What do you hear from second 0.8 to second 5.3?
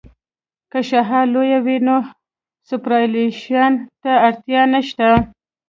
شعاع لویه وي نو سوپرایلیویشن ته اړتیا نشته